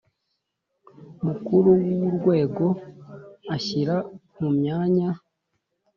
[1.25, 2.65] Mukuru w urwego
[3.55, 3.95] ashyira
[4.39, 5.09] mu myanya